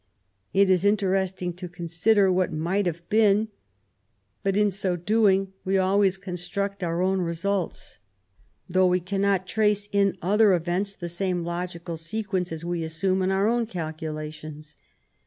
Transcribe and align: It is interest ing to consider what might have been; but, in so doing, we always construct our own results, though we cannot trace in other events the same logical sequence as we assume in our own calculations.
It 0.51 0.67
is 0.71 0.83
interest 0.83 1.43
ing 1.43 1.53
to 1.53 1.69
consider 1.69 2.31
what 2.31 2.51
might 2.51 2.87
have 2.87 3.07
been; 3.07 3.49
but, 4.41 4.57
in 4.57 4.71
so 4.71 4.95
doing, 4.95 5.53
we 5.63 5.77
always 5.77 6.17
construct 6.17 6.83
our 6.83 7.03
own 7.03 7.21
results, 7.21 7.99
though 8.67 8.87
we 8.87 8.99
cannot 8.99 9.45
trace 9.45 9.87
in 9.91 10.17
other 10.19 10.55
events 10.55 10.95
the 10.95 11.07
same 11.07 11.43
logical 11.43 11.97
sequence 11.97 12.51
as 12.51 12.65
we 12.65 12.83
assume 12.83 13.21
in 13.21 13.29
our 13.29 13.47
own 13.47 13.67
calculations. 13.67 14.75